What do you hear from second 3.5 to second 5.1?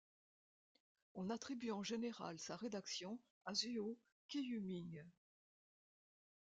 Zuo Qiuming.